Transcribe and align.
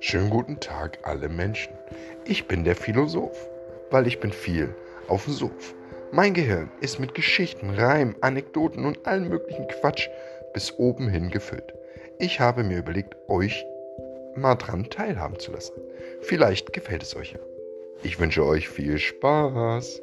Schönen 0.00 0.30
guten 0.30 0.60
Tag, 0.60 0.98
alle 1.02 1.28
Menschen. 1.28 1.72
Ich 2.24 2.46
bin 2.46 2.62
der 2.62 2.76
Philosoph, 2.76 3.48
weil 3.90 4.06
ich 4.06 4.20
bin 4.20 4.32
viel 4.32 4.72
auf 5.08 5.24
dem 5.24 5.34
Sof. 5.34 5.74
Mein 6.12 6.34
Gehirn 6.34 6.70
ist 6.80 7.00
mit 7.00 7.14
Geschichten, 7.14 7.70
Reimen, 7.70 8.14
Anekdoten 8.20 8.84
und 8.84 9.04
allen 9.08 9.28
möglichen 9.28 9.66
Quatsch 9.66 10.08
bis 10.54 10.78
oben 10.78 11.08
hin 11.08 11.30
gefüllt. 11.30 11.74
Ich 12.20 12.38
habe 12.38 12.62
mir 12.62 12.78
überlegt, 12.78 13.16
euch 13.26 13.66
mal 14.36 14.54
dran 14.54 14.88
teilhaben 14.88 15.40
zu 15.40 15.50
lassen. 15.50 15.74
Vielleicht 16.20 16.72
gefällt 16.72 17.02
es 17.02 17.16
euch 17.16 17.32
ja. 17.32 17.40
Ich 18.04 18.20
wünsche 18.20 18.46
euch 18.46 18.68
viel 18.68 18.98
Spaß. 18.98 20.00